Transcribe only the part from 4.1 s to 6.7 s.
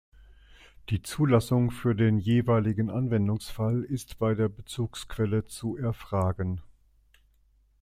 bei der Bezugsquelle zu erfragen.